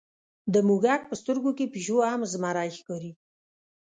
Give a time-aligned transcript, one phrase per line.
[0.53, 3.11] د موږک په سترګو کې پیشو هم زمری ښکاري.